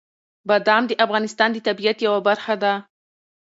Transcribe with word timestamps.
بادام 0.47 0.83
د 0.87 0.91
افغانستان 1.05 1.49
د 1.53 1.57
طبیعت 1.67 1.97
یوه 2.07 2.19
برخه 2.27 2.53
ده. 2.63 2.73